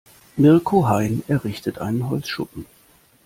Mirko 0.35 0.87
Hein 0.87 1.21
errichtet 1.27 1.77
einen 1.77 2.09
Holzschuppen. 2.09 2.65